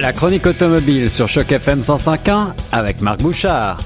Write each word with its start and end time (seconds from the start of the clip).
La 0.00 0.12
chronique 0.12 0.46
automobile 0.46 1.10
sur 1.10 1.26
Choc 1.26 1.50
FM 1.50 1.80
105.1 1.80 2.52
avec 2.70 3.00
Marc 3.00 3.20
Bouchard. 3.20 3.78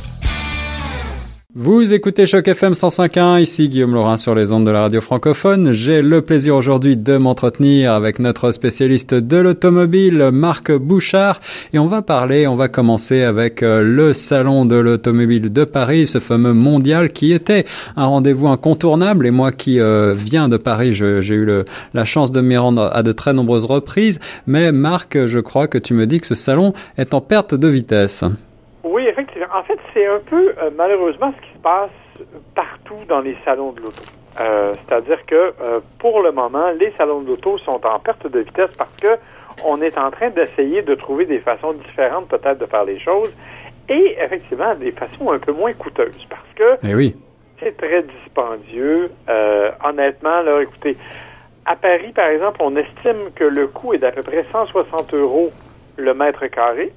Vous 1.54 1.92
écoutez 1.92 2.24
Choc 2.24 2.48
FM 2.48 2.72
105.1, 2.72 3.42
ici 3.42 3.68
Guillaume 3.68 3.92
Laurin 3.92 4.16
sur 4.16 4.34
les 4.34 4.52
ondes 4.52 4.64
de 4.64 4.70
la 4.70 4.80
radio 4.80 5.02
francophone. 5.02 5.72
J'ai 5.72 6.00
le 6.00 6.22
plaisir 6.22 6.56
aujourd'hui 6.56 6.96
de 6.96 7.18
m'entretenir 7.18 7.92
avec 7.92 8.20
notre 8.20 8.52
spécialiste 8.52 9.12
de 9.12 9.36
l'automobile, 9.36 10.30
Marc 10.32 10.72
Bouchard, 10.72 11.40
et 11.74 11.78
on 11.78 11.84
va 11.84 12.00
parler, 12.00 12.46
on 12.46 12.54
va 12.54 12.68
commencer 12.68 13.22
avec 13.22 13.62
euh, 13.62 13.82
le 13.82 14.14
salon 14.14 14.64
de 14.64 14.76
l'automobile 14.76 15.52
de 15.52 15.64
Paris, 15.64 16.06
ce 16.06 16.20
fameux 16.20 16.54
mondial 16.54 17.10
qui 17.10 17.34
était 17.34 17.66
un 17.96 18.06
rendez-vous 18.06 18.48
incontournable, 18.48 19.26
et 19.26 19.30
moi 19.30 19.52
qui 19.52 19.78
euh, 19.78 20.14
viens 20.16 20.48
de 20.48 20.56
Paris, 20.56 20.94
j'ai 20.94 21.34
eu 21.34 21.64
la 21.92 22.04
chance 22.06 22.32
de 22.32 22.40
m'y 22.40 22.56
rendre 22.56 22.90
à 22.94 23.02
de 23.02 23.12
très 23.12 23.34
nombreuses 23.34 23.66
reprises, 23.66 24.20
mais 24.46 24.72
Marc, 24.72 25.26
je 25.26 25.38
crois 25.38 25.68
que 25.68 25.76
tu 25.76 25.92
me 25.92 26.06
dis 26.06 26.18
que 26.18 26.26
ce 26.26 26.34
salon 26.34 26.72
est 26.96 27.12
en 27.12 27.20
perte 27.20 27.54
de 27.54 27.68
vitesse. 27.68 28.24
Oui, 28.84 29.04
effectivement. 29.06 29.46
En 29.54 29.62
fait, 29.62 29.78
c'est 29.94 30.06
un 30.06 30.20
peu 30.20 30.54
euh, 30.58 30.70
malheureusement 30.76 31.32
ce 31.36 31.46
qui 31.46 31.52
se 31.52 31.58
passe 31.58 31.90
partout 32.54 33.04
dans 33.08 33.20
les 33.20 33.36
salons 33.44 33.72
de 33.72 33.80
l'auto. 33.80 34.02
Euh, 34.40 34.74
c'est-à-dire 34.86 35.24
que 35.26 35.34
euh, 35.34 35.80
pour 35.98 36.22
le 36.22 36.32
moment, 36.32 36.70
les 36.70 36.92
salons 36.96 37.20
de 37.20 37.28
l'auto 37.28 37.58
sont 37.58 37.80
en 37.84 37.98
perte 37.98 38.26
de 38.26 38.40
vitesse 38.40 38.70
parce 38.76 38.94
que 39.00 39.18
on 39.64 39.82
est 39.82 39.98
en 39.98 40.10
train 40.10 40.30
d'essayer 40.30 40.82
de 40.82 40.94
trouver 40.94 41.26
des 41.26 41.38
façons 41.38 41.74
différentes 41.74 42.28
peut-être 42.28 42.58
de 42.58 42.66
faire 42.66 42.84
les 42.84 42.98
choses 42.98 43.30
et 43.88 44.16
effectivement 44.18 44.74
des 44.74 44.92
façons 44.92 45.30
un 45.30 45.38
peu 45.38 45.52
moins 45.52 45.72
coûteuses 45.74 46.26
parce 46.30 46.48
que 46.54 46.86
eh 46.86 46.94
oui. 46.94 47.16
c'est 47.60 47.76
très 47.76 48.02
dispendieux. 48.02 49.10
honnêtement, 49.84 50.40
là, 50.42 50.62
écoutez, 50.62 50.96
à 51.66 51.76
Paris, 51.76 52.12
par 52.14 52.28
exemple, 52.28 52.60
on 52.62 52.74
estime 52.76 53.30
que 53.34 53.44
le 53.44 53.66
coût 53.66 53.92
est 53.92 53.98
d'à 53.98 54.10
peu 54.10 54.22
près 54.22 54.44
160 54.50 55.14
euros 55.14 55.52
le 55.96 56.14
mètre 56.14 56.46
carré 56.46 56.92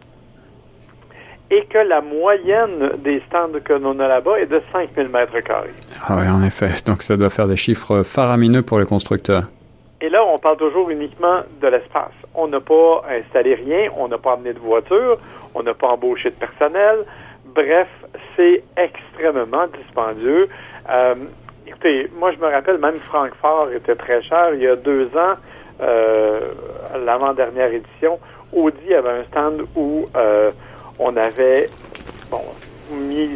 et 1.52 1.66
que 1.66 1.78
la 1.78 2.02
moyenne 2.02 2.92
des 3.04 3.22
stands 3.28 3.60
que 3.64 3.74
l'on 3.74 4.00
a 4.00 4.08
là-bas 4.08 4.40
est 4.40 4.48
de 4.48 4.62
5000 4.72 5.10
mètres 5.10 5.40
carrés. 5.42 5.74
Ah 6.08 6.16
oui, 6.18 6.28
en 6.28 6.44
effet. 6.44 6.72
Donc 6.86 7.04
ça 7.04 7.18
doit 7.18 7.30
faire 7.30 7.48
des 7.48 7.56
chiffres 7.56 8.04
faramineux 8.04 8.64
pour 8.64 8.80
les 8.80 8.86
constructeurs. 8.86 9.44
Et 10.02 10.10
là, 10.10 10.24
on 10.26 10.38
parle 10.40 10.58
toujours 10.58 10.90
uniquement 10.90 11.42
de 11.62 11.68
l'espace. 11.68 12.12
On 12.34 12.48
n'a 12.48 12.60
pas 12.60 13.04
installé 13.10 13.56
rien, 13.56 13.90
on 13.96 14.08
n'a 14.08 14.18
pas 14.18 14.34
amené 14.34 14.54
de 14.54 14.60
voiture, 14.60 15.18
on 15.54 15.64
n'a 15.64 15.74
pas 15.74 15.88
embauché 15.88 16.32
de 16.32 16.36
personnel. 16.36 17.06
Bref, 17.46 17.88
c'est 18.36 18.64
extrêmement 18.76 19.68
dispendieux. 19.68 20.50
Euh, 20.90 21.16
écoutez, 21.66 22.10
moi, 22.20 22.32
je 22.32 22.40
me 22.40 22.48
rappelle, 22.48 22.78
même 22.78 22.96
Francfort 22.96 23.72
était 23.72 23.96
très 23.96 24.22
cher. 24.24 24.54
Il 24.54 24.62
y 24.62 24.68
a 24.68 24.76
deux 24.76 25.06
ans, 25.16 25.36
euh, 25.82 26.40
l'avant-dernière 27.06 27.72
édition, 27.72 28.20
Audi 28.52 28.94
avait 28.94 29.10
un 29.10 29.24
stand 29.26 29.62
où... 29.76 30.08
Euh, 30.16 30.52
on 31.00 31.16
avait 31.16 31.68
bon, 32.30 32.42
mis 32.92 33.30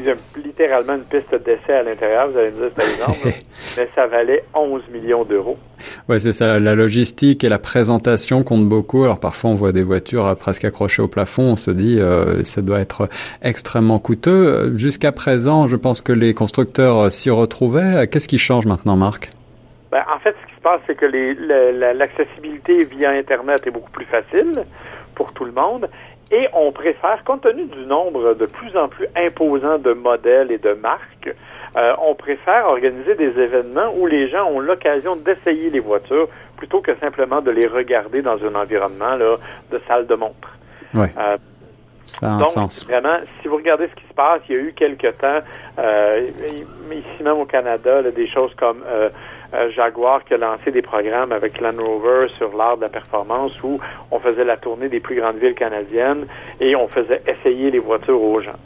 littéralement 0.44 0.96
une 0.96 1.04
piste 1.04 1.34
d'essai 1.44 1.74
à 1.74 1.84
l'intérieur. 1.84 2.30
Vous 2.30 2.38
allez 2.38 2.52
me 2.52 2.56
dire, 2.56 2.72
c'est 2.78 2.96
énorme, 2.96 3.18
mais 3.78 3.90
ça 3.96 4.08
valait 4.08 4.44
11 4.54 4.82
millions 4.92 5.24
d'euros. 5.24 5.58
Ouais, 6.08 6.20
c'est 6.20 6.34
ça. 6.34 6.60
La 6.60 6.76
logistique 6.76 7.44
et 7.44 7.50
la 7.50 7.60
présentation 7.60 8.44
comptent 8.44 8.68
beaucoup. 8.68 9.04
Alors 9.04 9.20
parfois, 9.20 9.52
on 9.52 9.56
voit 9.56 9.72
des 9.72 9.84
voitures 9.84 10.26
euh, 10.26 10.36
presque 10.36 10.66
accrochées 10.66 11.02
au 11.02 11.08
plafond. 11.08 11.44
On 11.44 11.56
se 11.56 11.72
dit, 11.72 12.00
euh, 12.00 12.44
ça 12.44 12.62
doit 12.62 12.80
être 12.80 13.08
extrêmement 13.42 14.00
coûteux. 14.00 14.76
Jusqu'à 14.76 15.12
présent, 15.12 15.68
je 15.68 15.76
pense 15.76 16.02
que 16.02 16.12
les 16.12 16.34
constructeurs 16.34 16.98
euh, 16.98 17.10
s'y 17.10 17.30
retrouvaient. 17.30 18.08
Qu'est-ce 18.08 18.28
qui 18.28 18.38
change 18.38 18.66
maintenant, 18.66 18.96
Marc? 18.96 19.30
Ben, 19.92 20.04
en 20.14 20.20
fait, 20.20 20.36
ce 20.42 20.50
qui 20.50 20.56
se 20.56 20.62
passe, 20.62 20.82
c'est 20.86 20.96
que 20.96 21.06
l'accessibilité 21.94 22.86
via 22.86 23.10
Internet 23.12 23.66
est 23.66 23.72
beaucoup 23.72 23.92
plus 23.92 24.06
facile 24.06 24.52
pour 25.16 25.34
tout 25.34 25.46
le 25.46 25.52
monde. 25.52 25.90
Et 26.32 26.48
on 26.54 26.72
préfère, 26.72 27.24
compte 27.24 27.42
tenu 27.42 27.66
du 27.66 27.86
nombre 27.86 28.36
de 28.36 28.46
plus 28.46 28.76
en 28.78 28.88
plus 28.88 29.08
imposant 29.16 29.80
de 29.80 29.94
modèles 29.94 30.52
et 30.52 30.60
de 30.60 30.74
marques, 30.74 31.34
euh, 31.76 31.94
on 32.02 32.16
préfère 32.16 32.68
organiser 32.68 33.16
des 33.16 33.40
événements 33.40 33.94
où 33.96 34.06
les 34.06 34.30
gens 34.30 34.46
ont 34.46 34.60
l'occasion 34.60 35.16
d'essayer 35.16 35.70
les 35.70 35.80
voitures 35.80 36.28
plutôt 36.58 36.82
que 36.82 36.96
simplement 37.00 37.42
de 37.42 37.52
les 37.52 37.68
regarder 37.68 38.22
dans 38.22 38.44
un 38.44 38.56
environnement 38.56 39.16
là, 39.16 39.38
de 39.72 39.82
salle 39.88 40.06
de 40.08 40.16
montre. 40.16 40.54
Ouais. 40.94 41.12
Euh, 41.18 41.38
ça 42.06 42.28
a 42.28 42.30
un 42.32 42.38
donc, 42.40 42.48
sens. 42.48 42.86
Vraiment, 42.86 43.18
si 43.42 43.48
vous 43.48 43.56
regardez 43.56 43.88
ce 43.88 43.96
qui 43.96 44.08
se 44.08 44.14
passe, 44.14 44.42
il 44.50 44.56
y 44.56 44.58
a 44.58 44.62
eu 44.62 44.74
quelque 44.74 45.08
temps, 45.08 45.40
euh, 45.78 46.28
ici 46.92 47.24
même 47.24 47.38
au 47.38 47.46
Canada, 47.46 48.02
là, 48.02 48.12
des 48.12 48.28
choses 48.28 48.54
comme 48.56 48.84
euh, 48.88 49.10
euh, 49.54 49.72
Jaguar 49.72 50.24
qui 50.24 50.34
a 50.34 50.38
lancé 50.38 50.72
des 50.72 50.82
programmes 50.82 51.32
avec 51.32 51.60
Land 51.60 51.78
Rover 51.78 52.28
sur 52.38 52.56
l'art 52.56 52.78
de 52.78 52.84
la 52.84 52.90
performance 52.90 53.52
où 53.64 53.80
on 54.12 54.20
faisait 54.20 54.46
la 54.46 54.58
tournée 54.58 54.90
des 54.90 55.00
plus 55.00 55.16
grandes 55.16 55.38
villes 55.38 55.56
canadiennes 55.56 56.28
et 56.60 56.76
on 56.76 56.88
faisait 56.88 57.22
essayer 57.28 57.72
les 57.72 57.80
voitures 57.80 58.22
aux 58.22 58.42
gens. 58.42 58.60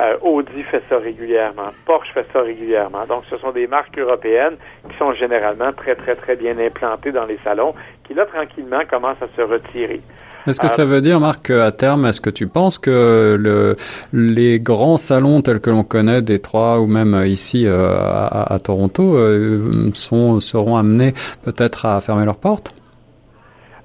Euh, 0.00 0.16
Audi 0.22 0.62
fait 0.64 0.82
ça 0.88 0.98
régulièrement, 0.98 1.70
Porsche 1.86 2.12
fait 2.12 2.26
ça 2.32 2.42
régulièrement. 2.42 3.06
Donc, 3.06 3.24
ce 3.30 3.36
sont 3.36 3.52
des 3.52 3.68
marques 3.68 3.96
européennes 3.96 4.56
qui 4.90 4.96
sont 4.98 5.12
généralement 5.12 5.72
très, 5.72 5.94
très, 5.94 6.16
très 6.16 6.34
bien 6.34 6.58
implantées 6.58 7.12
dans 7.12 7.26
les 7.26 7.38
salons, 7.44 7.74
qui 8.02 8.14
là, 8.14 8.26
tranquillement, 8.26 8.82
commencent 8.90 9.22
à 9.22 9.28
se 9.36 9.42
retirer. 9.42 10.00
Est-ce 10.46 10.60
que 10.60 10.68
ça 10.68 10.84
veut 10.84 11.00
dire, 11.00 11.20
Marc, 11.20 11.50
à 11.50 11.72
terme, 11.72 12.04
est-ce 12.06 12.20
que 12.20 12.30
tu 12.30 12.46
penses 12.46 12.78
que 12.78 13.36
le, 13.38 13.76
les 14.12 14.60
grands 14.60 14.98
salons 14.98 15.40
tels 15.40 15.60
que 15.60 15.70
l'on 15.70 15.84
connaît, 15.84 16.20
Détroit 16.20 16.80
ou 16.80 16.86
même 16.86 17.22
ici 17.26 17.66
euh, 17.66 17.96
à, 17.98 18.58
Toronto, 18.62 19.16
euh, 19.16 19.90
seront 19.94 20.76
amenés 20.76 21.14
peut-être 21.44 21.86
à 21.86 22.00
fermer 22.00 22.24
leurs 22.24 22.36
portes? 22.36 22.74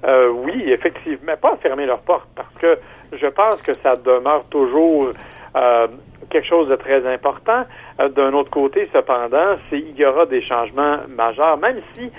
Euh, 0.06 0.28
oui, 0.30 0.64
effectivement, 0.66 1.32
pas 1.40 1.52
à 1.52 1.56
fermer 1.56 1.86
leurs 1.86 2.00
portes, 2.00 2.28
parce 2.34 2.54
que 2.58 2.78
je 3.12 3.26
pense 3.26 3.60
que 3.62 3.72
ça 3.82 3.96
demeure 3.96 4.44
toujours 4.50 5.08
euh, 5.56 5.86
quelque 6.30 6.46
chose 6.46 6.68
de 6.68 6.76
très 6.76 7.06
important. 7.06 7.64
Euh, 8.00 8.08
D'un 8.08 8.32
autre 8.32 8.50
côté, 8.50 8.88
cependant, 8.92 9.56
il 9.72 9.96
y 9.96 10.04
aura 10.04 10.26
des 10.26 10.42
changements 10.42 10.98
majeurs, 11.08 11.58
même 11.58 11.80
si 11.94 12.10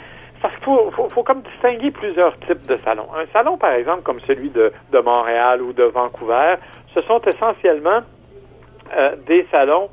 faut, 0.61 0.91
faut, 0.91 1.09
faut, 1.09 1.23
comme 1.23 1.41
distinguer 1.41 1.91
plusieurs 1.91 2.37
types 2.39 2.65
de 2.67 2.77
salons. 2.83 3.07
Un 3.15 3.25
salon, 3.33 3.57
par 3.57 3.73
exemple, 3.73 4.03
comme 4.03 4.19
celui 4.21 4.49
de, 4.49 4.71
de 4.91 4.99
Montréal 4.99 5.61
ou 5.61 5.73
de 5.73 5.83
Vancouver, 5.83 6.55
ce 6.93 7.01
sont 7.01 7.21
essentiellement 7.21 8.01
euh, 8.95 9.15
des 9.25 9.47
salons 9.51 9.89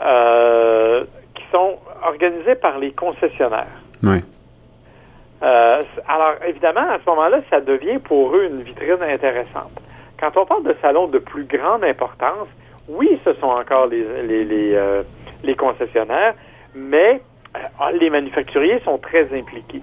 euh, 0.00 1.04
qui 1.34 1.44
sont 1.52 1.78
organisés 2.04 2.54
par 2.54 2.78
les 2.78 2.92
concessionnaires. 2.92 3.80
Oui. 4.02 4.18
Euh, 5.42 5.82
alors, 6.06 6.34
évidemment, 6.46 6.88
à 6.88 6.98
ce 7.04 7.10
moment-là, 7.10 7.40
ça 7.50 7.60
devient 7.60 7.98
pour 7.98 8.34
eux 8.36 8.44
une 8.44 8.62
vitrine 8.62 9.02
intéressante. 9.02 9.72
Quand 10.20 10.36
on 10.36 10.46
parle 10.46 10.64
de 10.64 10.76
salons 10.80 11.08
de 11.08 11.18
plus 11.18 11.44
grande 11.44 11.82
importance, 11.82 12.46
oui, 12.88 13.18
ce 13.24 13.34
sont 13.34 13.46
encore 13.48 13.86
les, 13.86 14.04
les, 14.22 14.44
les, 14.44 15.02
les 15.42 15.54
concessionnaires, 15.56 16.34
mais 16.74 17.20
les 17.94 18.10
manufacturiers 18.10 18.80
sont 18.84 18.98
très 18.98 19.24
impliqués. 19.36 19.82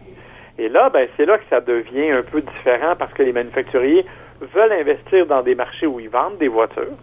Et 0.59 0.67
là, 0.67 0.89
ben, 0.89 1.07
c'est 1.15 1.25
là 1.25 1.37
que 1.37 1.45
ça 1.49 1.61
devient 1.61 2.11
un 2.11 2.21
peu 2.21 2.41
différent 2.41 2.93
parce 2.99 3.13
que 3.13 3.23
les 3.23 3.31
manufacturiers 3.31 4.05
veulent 4.53 4.73
investir 4.73 5.25
dans 5.25 5.41
des 5.41 5.55
marchés 5.55 5.87
où 5.87 6.01
ils 6.01 6.09
vendent 6.09 6.37
des 6.37 6.49
voitures. 6.49 6.97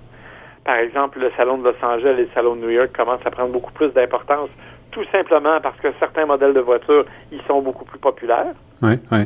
Par 0.64 0.76
exemple, 0.76 1.20
le 1.20 1.30
salon 1.38 1.56
de 1.56 1.64
Los 1.64 1.82
Angeles 1.82 2.16
et 2.18 2.22
le 2.22 2.28
salon 2.34 2.56
de 2.56 2.60
New 2.60 2.70
York 2.70 2.90
commencent 2.94 3.24
à 3.24 3.30
prendre 3.30 3.52
beaucoup 3.52 3.72
plus 3.72 3.88
d'importance, 3.94 4.50
tout 4.90 5.04
simplement 5.10 5.58
parce 5.62 5.78
que 5.80 5.88
certains 5.98 6.26
modèles 6.26 6.52
de 6.52 6.60
voitures, 6.60 7.06
ils 7.32 7.40
sont 7.48 7.62
beaucoup 7.62 7.86
plus 7.86 7.98
populaires. 7.98 8.52
Oui, 8.82 8.98
oui. 9.10 9.24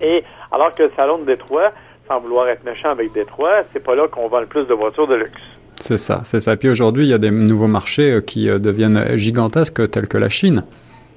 Et 0.00 0.24
alors 0.50 0.74
que 0.74 0.84
le 0.84 0.92
salon 0.96 1.18
de 1.18 1.24
Détroit, 1.24 1.70
sans 2.08 2.18
vouloir 2.18 2.48
être 2.48 2.64
méchant 2.64 2.90
avec 2.90 3.12
Détroit, 3.12 3.62
c'est 3.72 3.84
pas 3.84 3.94
là 3.94 4.08
qu'on 4.08 4.26
vend 4.26 4.40
le 4.40 4.46
plus 4.46 4.64
de 4.64 4.74
voitures 4.74 5.06
de 5.06 5.14
luxe. 5.14 5.40
C'est 5.76 5.98
ça, 5.98 6.22
c'est 6.24 6.40
ça. 6.40 6.56
Puis 6.56 6.68
aujourd'hui, 6.68 7.04
il 7.04 7.10
y 7.10 7.14
a 7.14 7.18
des 7.18 7.30
nouveaux 7.30 7.68
marchés 7.68 8.10
euh, 8.10 8.20
qui 8.20 8.50
euh, 8.50 8.58
deviennent 8.58 9.16
gigantesques, 9.16 9.88
tels 9.90 10.08
que 10.08 10.18
la 10.18 10.28
Chine. 10.28 10.64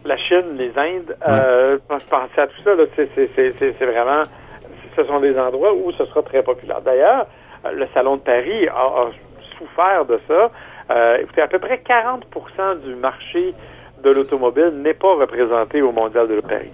La 0.06 0.18
Chine, 0.18 0.58
les 0.58 0.72
Indes, 0.78 1.10
ouais. 1.10 1.28
euh, 1.28 1.78
penser 1.88 2.40
à 2.42 2.48
tout 2.48 2.62
ça, 2.64 2.72
c'est 2.96 3.86
vraiment, 3.86 4.24
ce 4.96 5.04
sont 5.04 5.20
des 5.20 5.38
endroits 5.38 5.74
où 5.74 5.92
ce 5.92 6.06
sera 6.06 6.24
très 6.24 6.42
populaire. 6.44 6.82
D'ailleurs, 6.82 7.28
le 7.72 7.86
Salon 7.94 8.16
de 8.16 8.22
Paris 8.22 8.68
a, 8.68 8.74
a 8.74 9.12
souffert 9.58 10.06
de 10.06 10.20
ça. 10.28 10.52
Euh, 10.90 11.18
écoutez, 11.22 11.42
à 11.42 11.48
peu 11.48 11.59
près 11.59 11.82
40% 11.88 12.80
du 12.82 12.96
marché 12.96 13.53
de 14.03 14.09
l'automobile 14.09 14.72
n'est 14.76 14.96
pas 14.96 15.14
représenté 15.14 15.82
au 15.82 15.92
Mondial 15.92 16.28
de 16.28 16.42
Paris. 16.42 16.72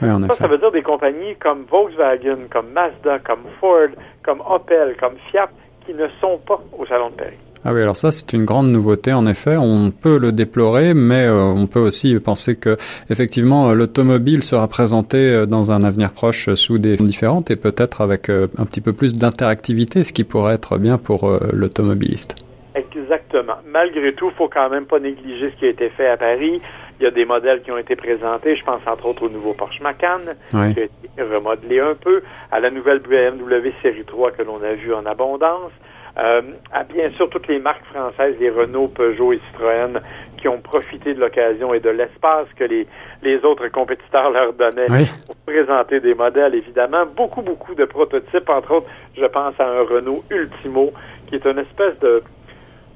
Oui, 0.00 0.08
ça, 0.28 0.34
ça 0.34 0.46
veut 0.46 0.58
dire 0.58 0.70
des 0.70 0.82
compagnies 0.82 1.34
comme 1.36 1.64
Volkswagen, 1.68 2.46
comme 2.50 2.70
Mazda, 2.70 3.18
comme 3.18 3.42
Ford, 3.60 3.88
comme 4.22 4.40
Opel, 4.48 4.96
comme 4.96 5.16
Fiat, 5.30 5.48
qui 5.84 5.94
ne 5.94 6.06
sont 6.20 6.38
pas 6.38 6.60
au 6.78 6.86
Salon 6.86 7.10
de 7.10 7.14
Paris. 7.16 7.38
Ah 7.64 7.72
oui, 7.72 7.82
alors 7.82 7.96
ça 7.96 8.12
c'est 8.12 8.32
une 8.32 8.44
grande 8.44 8.68
nouveauté 8.68 9.12
en 9.12 9.26
effet. 9.26 9.56
On 9.56 9.90
peut 9.90 10.18
le 10.18 10.32
déplorer, 10.32 10.94
mais 10.94 11.24
euh, 11.24 11.42
on 11.42 11.66
peut 11.66 11.80
aussi 11.80 12.18
penser 12.20 12.56
que 12.56 12.76
effectivement 13.10 13.72
l'automobile 13.72 14.42
sera 14.42 14.68
présenté 14.68 15.46
dans 15.46 15.70
un 15.70 15.82
avenir 15.84 16.10
proche 16.10 16.52
sous 16.54 16.78
des 16.78 16.96
formes 16.96 17.06
différentes 17.06 17.50
et 17.50 17.56
peut-être 17.56 18.00
avec 18.00 18.28
euh, 18.28 18.46
un 18.58 18.64
petit 18.64 18.80
peu 18.80 18.92
plus 18.92 19.16
d'interactivité, 19.16 20.04
ce 20.04 20.12
qui 20.12 20.24
pourrait 20.24 20.54
être 20.54 20.78
bien 20.78 20.98
pour 20.98 21.28
euh, 21.28 21.38
l'automobiliste. 21.52 22.34
Exactement. 22.74 23.54
Malgré 23.66 24.12
tout, 24.12 24.30
faut 24.36 24.48
quand 24.48 24.70
même 24.70 24.86
pas 24.86 25.00
négliger 25.00 25.50
ce 25.50 25.56
qui 25.56 25.66
a 25.66 25.68
été 25.70 25.88
fait 25.90 26.08
à 26.08 26.16
Paris. 26.16 26.60
Il 27.00 27.04
y 27.04 27.06
a 27.06 27.10
des 27.10 27.24
modèles 27.24 27.62
qui 27.62 27.70
ont 27.72 27.78
été 27.78 27.96
présentés. 27.96 28.54
Je 28.54 28.64
pense 28.64 28.80
entre 28.86 29.06
autres 29.06 29.24
au 29.24 29.28
nouveau 29.28 29.52
Porsche 29.52 29.80
Macan, 29.80 30.20
qui 30.50 30.56
a 30.56 30.68
été 30.68 30.90
remodelé 31.18 31.80
un 31.80 31.94
peu, 32.00 32.22
à 32.52 32.60
la 32.60 32.70
nouvelle 32.70 33.00
BMW 33.00 33.72
Série 33.82 34.04
3 34.04 34.32
que 34.32 34.42
l'on 34.42 34.62
a 34.62 34.74
vue 34.74 34.94
en 34.94 35.06
abondance. 35.06 35.72
Euh, 36.18 36.42
à 36.72 36.82
bien 36.82 37.10
sûr 37.12 37.30
toutes 37.30 37.46
les 37.46 37.60
marques 37.60 37.84
françaises, 37.86 38.34
les 38.40 38.50
Renault, 38.50 38.88
Peugeot 38.88 39.32
et 39.34 39.40
Citroën, 39.50 40.00
qui 40.36 40.48
ont 40.48 40.60
profité 40.60 41.14
de 41.14 41.20
l'occasion 41.20 41.72
et 41.74 41.80
de 41.80 41.90
l'espace 41.90 42.48
que 42.56 42.64
les, 42.64 42.88
les 43.22 43.44
autres 43.44 43.68
compétiteurs 43.68 44.30
leur 44.30 44.52
donnaient 44.52 44.86
pour 45.26 45.36
présenter 45.46 46.00
des 46.00 46.14
modèles, 46.14 46.56
évidemment. 46.56 47.06
Beaucoup, 47.06 47.42
beaucoup 47.42 47.74
de 47.76 47.84
prototypes, 47.84 48.48
entre 48.48 48.72
autres, 48.72 48.88
je 49.16 49.26
pense 49.26 49.54
à 49.60 49.68
un 49.68 49.82
Renault 49.82 50.24
Ultimo, 50.30 50.92
qui 51.28 51.36
est 51.36 51.44
une 51.44 51.58
espèce 51.58 51.96
de 52.00 52.22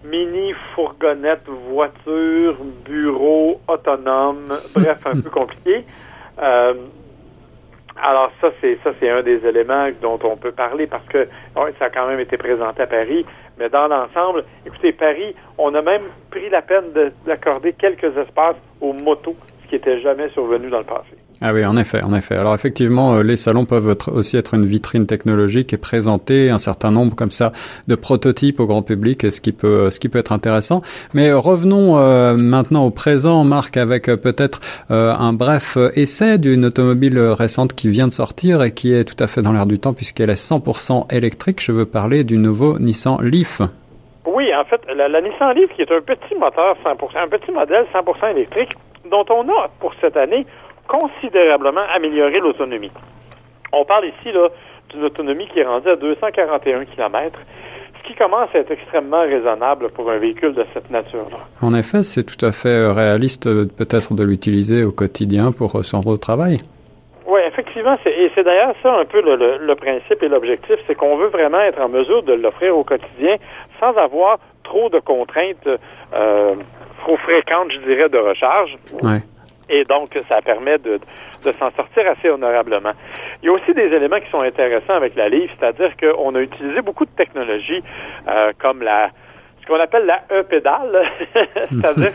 mini 0.04 0.52
fourgonnette, 0.74 1.46
voiture, 1.70 2.56
bureau, 2.84 3.60
autonome, 3.68 4.48
bref, 4.74 4.98
un 5.06 5.20
peu 5.20 5.30
compliqué. 5.30 5.84
Euh, 6.42 6.74
alors 8.02 8.32
ça, 8.40 8.50
c'est 8.60 8.78
ça, 8.82 8.92
c'est 8.98 9.08
un 9.08 9.22
des 9.22 9.46
éléments 9.46 9.88
dont 10.00 10.18
on 10.24 10.36
peut 10.36 10.50
parler 10.50 10.88
parce 10.88 11.06
que 11.06 11.28
ça 11.54 11.84
a 11.84 11.90
quand 11.90 12.08
même 12.08 12.18
été 12.18 12.36
présenté 12.36 12.82
à 12.82 12.86
Paris. 12.86 13.24
Mais 13.58 13.68
dans 13.68 13.86
l'ensemble, 13.86 14.44
écoutez, 14.66 14.92
Paris, 14.92 15.36
on 15.56 15.72
a 15.74 15.82
même 15.82 16.02
pris 16.30 16.50
la 16.50 16.62
peine 16.62 16.92
d'accorder 17.24 17.72
quelques 17.74 18.16
espaces 18.16 18.56
aux 18.80 18.92
motos, 18.92 19.36
ce 19.62 19.68
qui 19.68 19.74
n'était 19.76 20.00
jamais 20.00 20.28
survenu 20.30 20.68
dans 20.68 20.78
le 20.78 20.84
passé. 20.84 21.21
Ah 21.44 21.52
oui, 21.52 21.64
en 21.64 21.76
effet, 21.76 22.04
en 22.04 22.14
effet. 22.14 22.36
Alors 22.36 22.54
effectivement, 22.54 23.14
euh, 23.14 23.24
les 23.24 23.36
salons 23.36 23.64
peuvent 23.64 23.90
être, 23.90 24.12
aussi 24.12 24.36
être 24.36 24.54
une 24.54 24.64
vitrine 24.64 25.08
technologique 25.08 25.72
et 25.72 25.76
présenter 25.76 26.50
un 26.50 26.58
certain 26.58 26.92
nombre 26.92 27.16
comme 27.16 27.32
ça 27.32 27.50
de 27.88 27.96
prototypes 27.96 28.60
au 28.60 28.66
grand 28.66 28.82
public, 28.82 29.32
ce 29.32 29.40
qui 29.40 29.50
peut, 29.50 29.90
ce 29.90 29.98
qui 29.98 30.08
peut 30.08 30.20
être 30.20 30.30
intéressant. 30.30 30.82
Mais 31.14 31.30
euh, 31.30 31.38
revenons 31.40 31.98
euh, 31.98 32.34
maintenant 32.34 32.84
au 32.86 32.90
présent, 32.90 33.42
Marc, 33.42 33.76
avec 33.76 34.04
peut-être 34.04 34.60
un 34.90 35.32
bref 35.32 35.76
essai 35.96 36.38
d'une 36.38 36.66
automobile 36.66 37.18
récente 37.18 37.72
qui 37.72 37.88
vient 37.88 38.06
de 38.06 38.12
sortir 38.12 38.62
et 38.62 38.70
qui 38.70 38.94
est 38.94 39.02
tout 39.02 39.20
à 39.22 39.26
fait 39.26 39.42
dans 39.42 39.52
l'air 39.52 39.66
du 39.66 39.80
temps 39.80 39.94
puisqu'elle 39.94 40.30
est 40.30 40.34
100% 40.40 41.12
électrique. 41.12 41.60
Je 41.60 41.72
veux 41.72 41.86
parler 41.86 42.22
du 42.22 42.38
nouveau 42.38 42.78
Nissan 42.78 43.18
Leaf. 43.20 43.62
Oui, 44.26 44.54
en 44.54 44.64
fait, 44.64 44.80
la, 44.94 45.08
la 45.08 45.20
Nissan 45.20 45.56
Leaf 45.56 45.70
qui 45.74 45.82
est 45.82 45.90
un 45.90 46.00
petit 46.02 46.36
moteur 46.38 46.76
100%, 46.84 47.24
un 47.24 47.28
petit 47.28 47.50
modèle 47.50 47.84
100% 47.92 48.30
électrique 48.30 48.76
dont 49.10 49.24
on 49.30 49.48
a 49.48 49.68
pour 49.80 49.92
cette 50.00 50.16
année 50.16 50.46
considérablement 50.92 51.84
améliorer 51.94 52.40
l'autonomie. 52.40 52.92
On 53.72 53.84
parle 53.84 54.04
ici 54.06 54.36
d'une 54.90 55.04
autonomie 55.04 55.48
qui 55.48 55.60
est 55.60 55.64
rendue 55.64 55.88
à 55.88 55.96
241 55.96 56.84
km, 56.84 57.38
ce 57.98 58.06
qui 58.06 58.14
commence 58.14 58.48
à 58.54 58.58
être 58.58 58.70
extrêmement 58.70 59.22
raisonnable 59.22 59.86
pour 59.94 60.10
un 60.10 60.18
véhicule 60.18 60.52
de 60.52 60.66
cette 60.74 60.90
nature-là. 60.90 61.38
En 61.62 61.72
effet, 61.72 62.02
c'est 62.02 62.24
tout 62.24 62.44
à 62.44 62.52
fait 62.52 62.68
euh, 62.68 62.92
réaliste 62.92 63.46
euh, 63.46 63.64
peut-être 63.64 64.12
de 64.12 64.22
l'utiliser 64.22 64.84
au 64.84 64.92
quotidien 64.92 65.52
pour 65.52 65.76
euh, 65.76 65.82
son 65.82 66.06
au 66.06 66.18
travail. 66.18 66.58
Oui, 67.26 67.40
effectivement, 67.46 67.96
et 68.04 68.30
c'est 68.34 68.44
d'ailleurs 68.44 68.74
ça 68.82 68.98
un 68.98 69.06
peu 69.06 69.22
le, 69.22 69.74
principe 69.74 70.22
et 70.22 70.28
l'objectif, 70.28 70.76
c'est 70.86 70.94
qu'on 70.94 71.16
veut 71.16 71.28
vraiment 71.28 71.60
être 71.60 71.80
en 71.80 71.88
mesure 71.88 72.22
de 72.22 72.34
l'offrir 72.34 72.76
au 72.76 72.84
quotidien 72.84 73.36
sans 73.80 73.96
avoir 73.96 74.38
trop 74.64 74.90
de 74.90 74.98
contraintes 74.98 75.68
trop 77.02 77.16
fréquentes, 77.16 77.72
je 77.72 77.78
dirais, 77.88 78.08
de 78.08 78.18
recharge. 78.18 78.76
Ouais. 79.02 79.22
Et 79.68 79.84
donc, 79.84 80.10
ça 80.28 80.40
permet 80.42 80.78
de, 80.78 81.00
de 81.44 81.52
s'en 81.58 81.70
sortir 81.72 82.08
assez 82.08 82.28
honorablement. 82.30 82.92
Il 83.42 83.46
y 83.46 83.48
a 83.48 83.52
aussi 83.52 83.74
des 83.74 83.86
éléments 83.94 84.20
qui 84.20 84.30
sont 84.30 84.40
intéressants 84.40 84.94
avec 84.94 85.14
la 85.16 85.28
livre, 85.28 85.52
c'est-à-dire 85.58 85.92
qu'on 85.96 86.34
a 86.34 86.40
utilisé 86.40 86.80
beaucoup 86.82 87.04
de 87.04 87.10
technologies 87.10 87.82
euh, 88.28 88.52
comme 88.58 88.82
la 88.82 89.10
ce 89.62 89.66
qu'on 89.68 89.78
appelle 89.78 90.06
la 90.06 90.24
E-pédale, 90.32 91.08
c'est-à-dire 91.34 92.12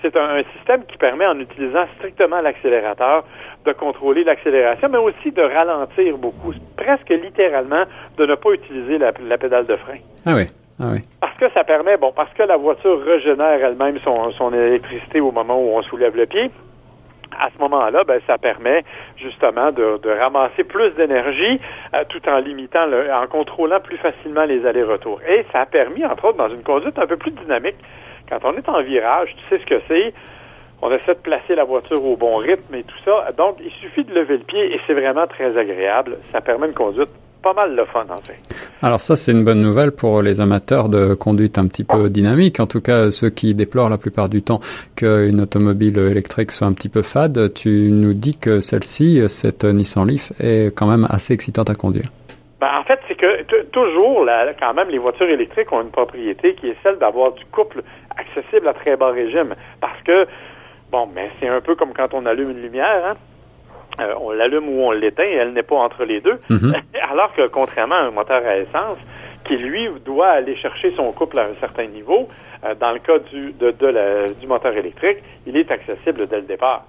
c'est 0.00 0.16
un, 0.16 0.42
système 0.56 0.84
qui 0.86 0.96
permet, 0.96 1.26
en 1.26 1.38
utilisant 1.38 1.84
strictement 1.98 2.40
l'accélérateur, 2.40 3.24
de 3.66 3.72
contrôler 3.72 4.24
l'accélération, 4.24 4.88
mais 4.90 4.96
aussi 4.96 5.30
de 5.30 5.42
ralentir 5.42 6.16
beaucoup, 6.16 6.54
presque 6.76 7.10
littéralement, 7.10 7.84
de 8.16 8.24
ne 8.26 8.34
pas 8.34 8.52
utiliser 8.52 8.96
la, 8.96 9.12
la 9.26 9.36
pédale 9.36 9.66
de 9.66 9.76
frein. 9.76 9.98
Ah 10.24 10.34
oui. 10.34 10.46
Ah. 10.80 10.94
Parce 11.20 11.36
que 11.36 11.50
ça 11.52 11.64
permet, 11.64 11.96
bon, 11.96 12.12
parce 12.14 12.32
que 12.34 12.42
la 12.42 12.56
voiture 12.56 13.02
régénère 13.04 13.64
elle-même 13.64 13.98
son, 14.04 14.32
son 14.32 14.52
électricité 14.52 15.20
au 15.20 15.30
moment 15.30 15.56
où 15.56 15.76
on 15.76 15.82
soulève 15.82 16.16
le 16.16 16.26
pied, 16.26 16.50
à 17.40 17.50
ce 17.50 17.58
moment-là, 17.58 18.04
ben, 18.04 18.20
ça 18.26 18.38
permet 18.38 18.84
justement 19.16 19.72
de, 19.72 19.98
ramasser 20.18 20.64
plus 20.64 20.90
d'énergie 20.90 21.60
euh, 21.94 22.04
tout 22.08 22.20
en 22.28 22.38
limitant, 22.38 22.86
le, 22.86 23.12
en 23.12 23.26
contrôlant 23.26 23.80
plus 23.80 23.96
facilement 23.98 24.44
les 24.44 24.66
allers-retours. 24.66 25.20
Et 25.28 25.44
ça 25.52 25.60
a 25.60 25.66
permis, 25.66 26.04
entre 26.04 26.26
autres, 26.26 26.38
dans 26.38 26.48
une 26.48 26.62
conduite 26.62 26.98
un 26.98 27.06
peu 27.06 27.16
plus 27.16 27.32
dynamique, 27.32 27.76
quand 28.28 28.38
on 28.44 28.54
est 28.54 28.68
en 28.68 28.82
virage, 28.82 29.34
tu 29.36 29.42
sais 29.48 29.62
ce 29.62 29.66
que 29.66 29.80
c'est, 29.88 30.14
on 30.82 30.90
essaie 30.90 31.14
de 31.14 31.20
placer 31.20 31.54
la 31.54 31.64
voiture 31.64 32.04
au 32.04 32.16
bon 32.16 32.36
rythme 32.36 32.74
et 32.74 32.82
tout 32.82 32.98
ça. 33.04 33.32
Donc, 33.36 33.56
il 33.60 33.70
suffit 33.72 34.04
de 34.04 34.14
lever 34.14 34.38
le 34.38 34.44
pied 34.44 34.74
et 34.74 34.80
c'est 34.86 34.94
vraiment 34.94 35.26
très 35.26 35.56
agréable. 35.56 36.18
Ça 36.32 36.40
permet 36.40 36.66
une 36.66 36.74
conduite 36.74 37.10
pas 37.42 37.52
mal 37.52 37.76
de 37.76 37.84
fun, 37.84 38.06
en 38.10 38.16
fait. 38.18 38.38
Alors 38.84 39.00
ça, 39.00 39.16
c'est 39.16 39.32
une 39.32 39.44
bonne 39.44 39.62
nouvelle 39.62 39.92
pour 39.92 40.20
les 40.20 40.42
amateurs 40.42 40.90
de 40.90 41.14
conduite 41.14 41.56
un 41.56 41.66
petit 41.68 41.84
peu 41.84 42.10
dynamique. 42.10 42.60
En 42.60 42.66
tout 42.66 42.82
cas, 42.82 43.10
ceux 43.10 43.30
qui 43.30 43.54
déplorent 43.54 43.88
la 43.88 43.96
plupart 43.96 44.28
du 44.28 44.42
temps 44.42 44.60
qu'une 44.94 45.40
automobile 45.40 45.96
électrique 45.96 46.52
soit 46.52 46.66
un 46.66 46.74
petit 46.74 46.90
peu 46.90 47.00
fade. 47.00 47.54
Tu 47.54 47.88
nous 47.90 48.12
dis 48.12 48.36
que 48.36 48.60
celle-ci, 48.60 49.22
cette 49.28 49.64
Nissan 49.64 50.06
Leaf, 50.06 50.34
est 50.38 50.66
quand 50.76 50.86
même 50.86 51.06
assez 51.08 51.32
excitante 51.32 51.70
à 51.70 51.74
conduire. 51.74 52.10
Ben, 52.60 52.68
en 52.78 52.84
fait, 52.84 53.00
c'est 53.08 53.14
que 53.14 53.62
toujours, 53.72 54.26
quand 54.60 54.74
même, 54.74 54.90
les 54.90 54.98
voitures 54.98 55.30
électriques 55.30 55.72
ont 55.72 55.80
une 55.80 55.88
propriété 55.88 56.54
qui 56.54 56.68
est 56.68 56.76
celle 56.82 56.98
d'avoir 56.98 57.32
du 57.32 57.46
couple 57.46 57.82
accessible 58.14 58.68
à 58.68 58.74
très 58.74 58.98
bas 58.98 59.12
régime. 59.12 59.54
Parce 59.80 60.02
que, 60.02 60.26
bon, 60.92 61.08
mais 61.14 61.30
c'est 61.40 61.48
un 61.48 61.62
peu 61.62 61.74
comme 61.74 61.94
quand 61.96 62.12
on 62.12 62.26
allume 62.26 62.50
une 62.50 62.60
lumière, 62.60 63.02
hein? 63.06 63.14
Euh, 64.00 64.14
on 64.20 64.30
l'allume 64.30 64.68
ou 64.68 64.82
on 64.82 64.90
l'éteint, 64.90 65.22
elle 65.24 65.52
n'est 65.52 65.62
pas 65.62 65.76
entre 65.76 66.04
les 66.04 66.20
deux. 66.20 66.38
Mhm. 66.48 66.74
Alors 67.10 67.32
que 67.34 67.46
contrairement 67.48 67.96
à 67.96 68.02
un 68.02 68.10
moteur 68.10 68.42
à 68.44 68.56
essence, 68.58 68.98
qui 69.44 69.56
lui 69.56 69.88
doit 70.04 70.28
aller 70.28 70.56
chercher 70.56 70.92
son 70.96 71.12
couple 71.12 71.38
à 71.38 71.42
un 71.42 71.54
certain 71.60 71.86
niveau, 71.86 72.28
euh, 72.64 72.74
dans 72.80 72.92
le 72.92 72.98
cas 72.98 73.18
du, 73.18 73.52
de, 73.52 73.70
du 74.40 74.46
moteur 74.46 74.72
électrique, 74.72 75.18
il 75.46 75.56
est 75.56 75.70
accessible 75.70 76.26
dès 76.28 76.36
le 76.36 76.46
départ. 76.46 76.84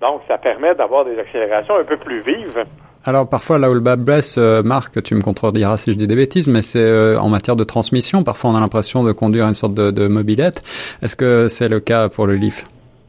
Donc, 0.00 0.22
ça 0.28 0.36
permet 0.38 0.74
d'avoir 0.74 1.04
des 1.04 1.18
accélérations 1.18 1.76
un 1.76 1.84
peu 1.84 1.96
plus 1.96 2.20
vives. 2.20 2.64
Alors 3.06 3.28
parfois 3.28 3.58
là 3.58 3.70
où 3.70 3.74
le 3.74 3.80
bas 3.80 3.96
blesse, 3.96 4.36
euh, 4.38 4.62
Marc, 4.62 5.02
tu 5.02 5.14
me 5.14 5.20
contrediras 5.20 5.76
si 5.76 5.92
je 5.92 5.98
dis 5.98 6.06
des 6.06 6.16
bêtises, 6.16 6.48
mais 6.48 6.62
c'est 6.62 7.16
en 7.16 7.28
matière 7.28 7.54
de 7.54 7.64
transmission. 7.64 8.22
Parfois 8.22 8.50
on 8.50 8.54
a 8.56 8.60
l'impression 8.60 9.04
de 9.04 9.12
conduire 9.12 9.46
une 9.46 9.54
sorte 9.54 9.74
de, 9.74 9.90
de 9.90 10.08
mobilette. 10.08 10.62
Est-ce 11.02 11.14
que 11.14 11.48
c'est 11.48 11.68
le 11.68 11.80
cas 11.80 12.08
pour 12.08 12.26
le 12.26 12.34
Leaf? 12.34 12.64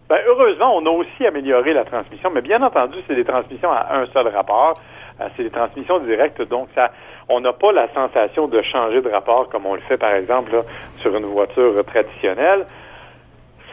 Ben, 0.08 0.20
heureusement, 0.28 0.78
on 0.78 0.86
a 0.86 0.90
aussi 0.90 1.26
amélioré 1.26 1.74
la 1.74 1.84
transmission, 1.84 2.30
mais 2.30 2.42
bien 2.42 2.62
entendu, 2.62 2.98
c'est 3.08 3.16
des 3.16 3.26
transmissions 3.26 3.72
à 3.72 3.98
un 3.98 4.06
seul 4.08 4.28
rapport. 4.28 4.76
Euh, 5.20 5.28
c'est 5.36 5.44
des 5.44 5.50
transmissions 5.50 6.00
directes, 6.00 6.42
donc 6.44 6.68
ça, 6.76 6.92
on 7.30 7.40
n'a 7.40 7.54
pas 7.54 7.72
la 7.72 7.88
sensation 7.94 8.48
de 8.48 8.62
changer 8.62 9.02
de 9.02 9.10
rapport 9.10 9.50
comme 9.50 9.66
on 9.66 9.76
le 9.76 9.82
fait, 9.82 9.98
par 9.98 10.14
exemple, 10.14 10.52
sur 11.02 11.16
une 11.16 11.26
voiture 11.26 11.84
traditionnelle. 11.86 12.66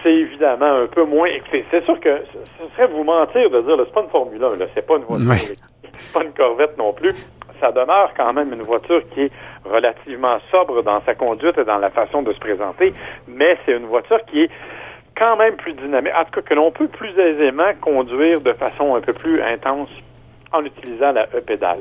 C'est 0.03 0.15
évidemment 0.15 0.73
un 0.83 0.87
peu 0.87 1.05
moins. 1.05 1.29
C'est 1.71 1.85
sûr 1.85 2.01
que 2.01 2.23
ce 2.59 2.75
serait 2.75 2.89
vous 2.89 3.05
mentir 3.05 3.51
de 3.51 3.61
dire, 3.61 3.77
c'est 3.79 3.93
pas 3.93 4.03
une 4.03 4.09
Formule 4.09 4.43
1, 4.43 4.67
c'est 4.75 4.87
pas 4.87 4.97
une 4.97 5.05
voiture, 5.05 5.55
c'est 5.83 6.13
pas 6.13 6.25
une 6.25 6.33
Corvette 6.33 6.79
non 6.79 6.93
plus. 6.93 7.15
Ça 7.61 7.71
demeure 7.71 8.13
quand 8.17 8.33
même 8.33 8.53
une 8.53 8.63
voiture 8.63 9.03
qui 9.11 9.23
est 9.23 9.33
relativement 9.65 10.39
sobre 10.51 10.83
dans 10.83 11.01
sa 11.03 11.15
conduite 11.15 11.59
et 11.59 11.65
dans 11.65 11.79
la 11.79 11.91
façon 11.91 12.23
de 12.23 12.33
se 12.33 12.39
présenter, 12.41 12.93
mais 13.29 13.57
c'est 13.65 13.77
une 13.77 13.87
voiture 13.87 14.25
qui 14.27 14.45
est 14.45 14.51
quand 15.17 15.37
même 15.37 15.57
plus 15.57 15.73
dynamique, 15.75 16.13
en 16.19 16.25
tout 16.25 16.31
cas 16.33 16.43
que 16.43 16.55
l'on 16.55 16.71
peut 16.71 16.89
plus 16.89 17.19
aisément 17.19 17.73
conduire 17.81 18.41
de 18.41 18.53
façon 18.53 18.95
un 18.95 19.01
peu 19.01 19.13
plus 19.13 19.43
intense 19.43 19.91
en 20.53 20.65
utilisant 20.65 21.13
la 21.13 21.25
E-pédale. 21.35 21.81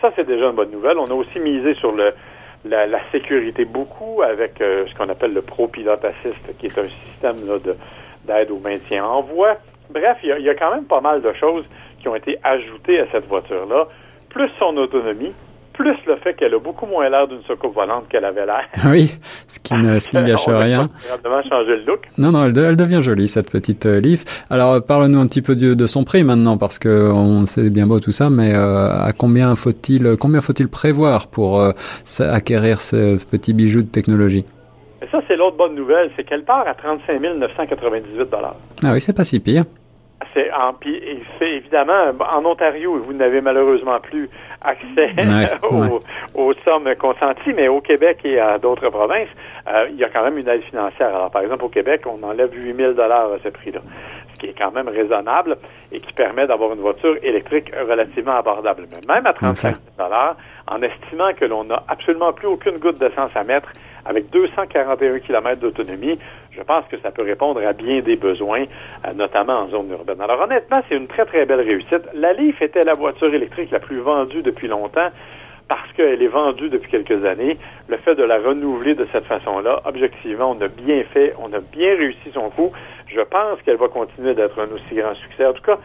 Ça, 0.00 0.10
c'est 0.16 0.26
déjà 0.26 0.46
une 0.46 0.56
bonne 0.56 0.70
nouvelle. 0.70 0.98
On 0.98 1.06
a 1.06 1.14
aussi 1.14 1.38
misé 1.38 1.74
sur 1.74 1.94
la, 1.94 3.00
sécurité 3.12 3.64
beaucoup 3.64 4.22
avec 4.22 4.60
euh, 4.60 4.86
ce 4.86 4.94
qu'on 4.94 5.08
appelle 5.08 5.32
le 5.32 5.42
Pro 5.42 5.68
Pilot 5.68 5.92
Assist, 5.92 6.58
qui 6.58 6.66
est 6.66 6.78
un 6.78 6.88
système 7.06 7.36
d'aide 8.24 8.50
au 8.50 8.58
maintien 8.58 9.04
en 9.04 9.22
voie. 9.22 9.56
Bref, 9.90 10.18
il 10.22 10.40
y, 10.40 10.48
a, 10.48 10.54
quand 10.54 10.74
même 10.74 10.84
pas 10.84 11.00
mal 11.00 11.20
de 11.20 11.32
choses 11.34 11.64
qui 12.00 12.08
ont 12.08 12.16
été 12.16 12.38
ajoutées 12.42 13.00
à 13.00 13.06
cette 13.12 13.26
voiture-là, 13.26 13.86
plus 14.30 14.48
son 14.58 14.76
autonomie, 14.76 15.34
plus 15.72 15.96
le 16.06 16.16
fait 16.16 16.34
qu'elle 16.34 16.54
a 16.54 16.58
beaucoup 16.58 16.86
moins 16.86 17.08
l'air 17.08 17.26
d'une 17.28 17.42
soucoupe 17.42 17.74
volante 17.74 18.08
qu'elle 18.08 18.24
avait 18.24 18.46
l'air. 18.46 18.68
Oui, 18.86 19.14
ce 19.48 19.58
qui 19.60 19.74
ne, 19.74 19.98
ce 19.98 20.08
qui 20.08 20.16
ne 20.16 20.22
gâche 20.26 20.46
rien. 20.46 20.88
Changer 21.48 21.76
le 21.76 21.84
look. 21.84 22.00
Non, 22.18 22.32
non, 22.32 22.44
elle, 22.44 22.76
devient 22.76 23.00
jolie 23.02 23.28
cette 23.28 23.50
petite 23.50 23.86
euh, 23.86 24.00
Leaf. 24.00 24.44
Alors, 24.50 24.84
parle-nous 24.84 25.18
un 25.18 25.26
petit 25.26 25.42
peu 25.42 25.56
de, 25.56 25.74
de, 25.74 25.86
son 25.86 26.04
prix 26.04 26.24
maintenant, 26.24 26.58
parce 26.58 26.78
que 26.78 27.10
on 27.14 27.46
sait 27.46 27.70
bien 27.70 27.86
beau 27.86 28.00
tout 28.00 28.12
ça, 28.12 28.30
mais 28.30 28.54
euh, 28.54 28.90
à 28.90 29.12
combien 29.12 29.54
faut-il, 29.56 30.16
combien 30.18 30.40
faut-il 30.40 30.68
prévoir 30.68 31.26
pour 31.28 31.60
euh, 31.60 31.72
acquérir 32.20 32.80
ce 32.80 33.22
petit 33.24 33.52
bijou 33.52 33.82
de 33.82 33.88
technologie? 33.88 34.44
Et 35.02 35.06
ça, 35.10 35.20
c'est 35.26 35.36
l'autre 35.36 35.56
bonne 35.56 35.74
nouvelle, 35.74 36.10
c'est 36.16 36.24
qu'elle 36.24 36.44
part 36.44 36.66
à 36.66 36.74
35 36.74 37.20
998 37.20 38.28
Ah 38.84 38.92
oui, 38.92 39.00
c'est 39.00 39.12
pas 39.12 39.24
si 39.24 39.40
pire. 39.40 39.64
C'est 40.34 40.52
en, 40.52 40.74
c'est 41.38 41.50
évidemment 41.50 42.12
en 42.20 42.44
Ontario, 42.44 42.98
vous 43.04 43.12
n'avez 43.12 43.40
malheureusement 43.40 43.98
plus 44.00 44.28
accès 44.60 45.14
aux, 46.34 46.54
sommes 46.64 46.94
consenties, 46.96 47.52
mais 47.54 47.68
au 47.68 47.80
Québec 47.80 48.20
et 48.24 48.38
à 48.38 48.58
d'autres 48.58 48.88
provinces, 48.90 49.28
euh, 49.68 49.86
il 49.90 49.96
y 49.96 50.04
a 50.04 50.08
quand 50.08 50.24
même 50.24 50.38
une 50.38 50.48
aide 50.48 50.62
financière. 50.62 51.08
Alors, 51.08 51.30
par 51.30 51.42
exemple, 51.42 51.64
au 51.64 51.68
Québec, 51.68 52.02
on 52.06 52.22
enlève 52.22 52.50
8 52.52 52.76
000 52.76 52.92
dollars 52.92 53.32
à 53.32 53.38
ce 53.42 53.48
prix-là, 53.48 53.80
ce 54.34 54.40
qui 54.40 54.46
est 54.46 54.58
quand 54.58 54.72
même 54.72 54.88
raisonnable 54.88 55.56
et 55.90 56.00
qui 56.00 56.12
permet 56.12 56.46
d'avoir 56.46 56.72
une 56.72 56.80
voiture 56.80 57.16
électrique 57.22 57.72
relativement 57.88 58.36
abordable. 58.36 58.86
Mais 58.92 59.14
même 59.14 59.26
à 59.26 59.32
35 59.32 59.76
dollars, 59.98 60.36
en 60.68 60.82
estimant 60.82 61.32
que 61.34 61.44
l'on 61.44 61.64
n'a 61.64 61.82
absolument 61.88 62.32
plus 62.32 62.46
aucune 62.46 62.78
goutte 62.78 62.98
d'essence 62.98 63.30
à 63.34 63.44
mettre, 63.44 63.68
avec 64.04 64.30
241 64.30 65.18
km 65.20 65.60
d'autonomie, 65.60 66.18
je 66.50 66.62
pense 66.62 66.84
que 66.86 66.98
ça 67.00 67.10
peut 67.10 67.22
répondre 67.22 67.60
à 67.66 67.72
bien 67.72 68.00
des 68.00 68.16
besoins, 68.16 68.64
euh, 69.06 69.12
notamment 69.14 69.60
en 69.60 69.68
zone 69.68 69.90
urbaine. 69.90 70.20
Alors 70.20 70.40
honnêtement, 70.40 70.82
c'est 70.88 70.96
une 70.96 71.06
très 71.06 71.24
très 71.24 71.46
belle 71.46 71.60
réussite. 71.60 72.02
La 72.14 72.32
Leaf 72.32 72.60
était 72.60 72.84
la 72.84 72.94
voiture 72.94 73.32
électrique 73.32 73.70
la 73.70 73.80
plus 73.80 74.00
vendue 74.00 74.42
depuis 74.42 74.68
longtemps 74.68 75.10
parce 75.68 75.90
qu'elle 75.92 76.22
est 76.22 76.28
vendue 76.28 76.68
depuis 76.68 76.90
quelques 76.90 77.24
années. 77.24 77.56
Le 77.88 77.96
fait 77.96 78.14
de 78.14 78.24
la 78.24 78.38
renouveler 78.38 78.94
de 78.94 79.06
cette 79.12 79.24
façon-là, 79.24 79.80
objectivement, 79.86 80.50
on 80.50 80.60
a 80.60 80.68
bien 80.68 81.02
fait, 81.12 81.34
on 81.38 81.52
a 81.52 81.60
bien 81.60 81.96
réussi 81.96 82.30
son 82.34 82.50
coup. 82.50 82.72
Je 83.06 83.20
pense 83.20 83.60
qu'elle 83.62 83.76
va 83.76 83.88
continuer 83.88 84.34
d'être 84.34 84.58
un 84.60 84.70
aussi 84.70 84.94
grand 84.94 85.14
succès. 85.14 85.46
En 85.46 85.52
tout 85.52 85.62
cas, 85.62 85.78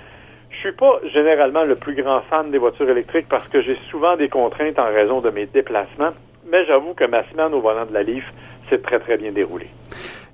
je 0.50 0.58
suis 0.58 0.72
pas 0.72 1.00
généralement 1.14 1.64
le 1.64 1.76
plus 1.76 1.96
grand 1.96 2.22
fan 2.30 2.52
des 2.52 2.58
voitures 2.58 2.90
électriques 2.90 3.28
parce 3.30 3.48
que 3.50 3.62
j'ai 3.62 3.78
souvent 3.90 4.16
des 4.18 4.28
contraintes 4.28 4.80
en 4.80 4.88
raison 4.88 5.22
de 5.22 5.30
mes 5.30 5.46
déplacements 5.46 6.14
mais 6.52 6.66
j'avoue 6.66 6.94
que 6.94 7.06
ma 7.06 7.24
semaine 7.30 7.54
au 7.54 7.62
volant 7.62 7.86
de 7.86 7.94
la 7.94 8.04
Leaf 8.04 8.24
s'est 8.70 8.80
très, 8.80 9.00
très 9.00 9.18
bien 9.18 9.32
déroulée. 9.32 9.70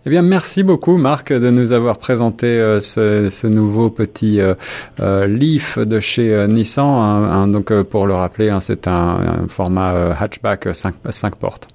Eh 0.05 0.09
bien, 0.09 0.21
merci 0.21 0.63
beaucoup, 0.63 0.97
Marc, 0.97 1.31
de 1.31 1.49
nous 1.49 1.71
avoir 1.71 1.97
présenté 1.97 2.47
euh, 2.47 2.81
ce, 2.81 3.29
ce, 3.29 3.47
nouveau 3.47 3.89
petit 3.89 4.41
euh, 4.41 4.53
euh, 4.99 5.25
Leaf 5.27 5.77
de 5.77 6.01
chez 6.01 6.45
Nissan. 6.47 6.85
Hein, 6.85 7.29
hein, 7.31 7.47
donc, 7.47 7.71
pour 7.83 8.05
le 8.05 8.13
rappeler, 8.13 8.49
hein, 8.51 8.59
c'est 8.59 8.89
un, 8.89 9.43
un, 9.43 9.47
format 9.47 10.13
hatchback 10.19 10.75
5, 10.75 10.95
5 11.09 11.35
portes. 11.37 11.69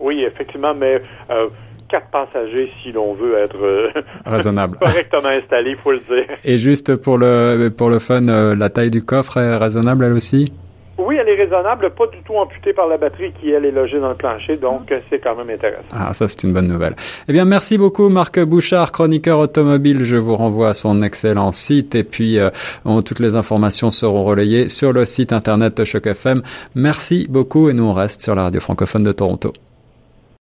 Oui, 0.00 0.22
effectivement, 0.22 0.74
mais 0.74 1.00
quatre 1.88 2.10
passagers 2.10 2.70
si 2.82 2.92
l'on 2.92 3.14
veut 3.14 3.38
être 3.38 3.92
raisonnable, 4.26 4.76
correctement 4.78 5.28
installé, 5.28 5.70
il 5.70 5.76
faut 5.76 5.92
le 5.92 6.00
dire. 6.00 6.26
Et 6.44 6.58
juste 6.58 6.96
pour 6.96 7.16
le 7.18 7.68
pour 7.68 7.88
le 7.88 7.98
fun, 7.98 8.54
la 8.54 8.68
taille 8.70 8.90
du 8.90 9.04
coffre 9.04 9.36
est 9.36 9.56
raisonnable 9.56 10.04
elle 10.04 10.14
aussi? 10.14 10.52
Oui, 10.98 11.16
elle 11.18 11.28
est 11.28 11.36
raisonnable, 11.36 11.90
pas 11.90 12.06
du 12.06 12.18
tout 12.22 12.34
amputée 12.34 12.72
par 12.72 12.86
la 12.86 12.98
batterie 12.98 13.32
qui, 13.40 13.50
elle, 13.50 13.64
est 13.64 13.70
logée 13.70 13.98
dans 13.98 14.10
le 14.10 14.14
plancher, 14.14 14.56
donc 14.56 14.92
euh, 14.92 15.00
c'est 15.08 15.18
quand 15.18 15.34
même 15.34 15.48
intéressant. 15.48 15.82
Ah, 15.92 16.12
ça, 16.12 16.28
c'est 16.28 16.42
une 16.42 16.52
bonne 16.52 16.66
nouvelle. 16.66 16.94
Eh 17.28 17.32
bien, 17.32 17.44
merci 17.44 17.78
beaucoup, 17.78 18.08
Marc 18.08 18.38
Bouchard, 18.40 18.92
chroniqueur 18.92 19.38
automobile. 19.38 20.04
Je 20.04 20.16
vous 20.16 20.36
renvoie 20.36 20.70
à 20.70 20.74
son 20.74 21.02
excellent 21.02 21.52
site 21.52 21.94
et 21.94 22.04
puis 22.04 22.38
euh, 22.38 22.50
toutes 23.04 23.20
les 23.20 23.36
informations 23.36 23.90
seront 23.90 24.24
relayées 24.24 24.68
sur 24.68 24.92
le 24.92 25.04
site 25.04 25.32
internet 25.32 25.78
de 25.78 25.84
Choc 25.84 26.06
FM. 26.06 26.42
Merci 26.74 27.26
beaucoup 27.28 27.70
et 27.70 27.72
nous, 27.72 27.84
on 27.84 27.94
reste 27.94 28.20
sur 28.20 28.34
la 28.34 28.44
radio 28.44 28.60
francophone 28.60 29.02
de 29.02 29.12
Toronto. 29.12 29.52